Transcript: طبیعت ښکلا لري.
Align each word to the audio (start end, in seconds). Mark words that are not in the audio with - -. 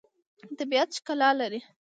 طبیعت 0.59 0.89
ښکلا 0.97 1.29
لري. 1.39 1.59